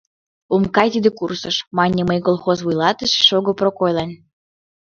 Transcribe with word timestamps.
—Ом 0.53 0.63
кай 0.75 0.87
тиде 0.93 1.09
курсыш,— 1.19 1.55
маньым 1.77 2.05
мый 2.09 2.19
колхоз 2.27 2.57
вуйлатыше 2.65 3.19
Шого 3.27 3.51
Прокойлан. 3.59 4.11